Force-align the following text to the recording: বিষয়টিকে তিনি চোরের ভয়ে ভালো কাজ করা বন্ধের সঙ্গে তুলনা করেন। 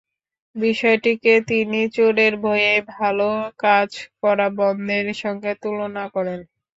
বিষয়টিকে 0.55 1.33
তিনি 1.49 1.79
চোরের 1.95 2.33
ভয়ে 2.43 2.71
ভালো 2.93 3.29
কাজ 3.59 3.89
করা 4.21 4.47
বন্ধের 4.57 5.07
সঙ্গে 5.21 5.51
তুলনা 5.63 6.03
করেন। 6.15 6.39